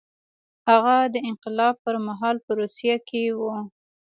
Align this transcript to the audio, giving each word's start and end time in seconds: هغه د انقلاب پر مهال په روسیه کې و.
هغه 0.69 0.95
د 1.13 1.15
انقلاب 1.29 1.75
پر 1.85 1.95
مهال 2.07 2.35
په 2.45 2.51
روسیه 2.59 2.95
کې 3.07 3.23
و. 3.39 3.41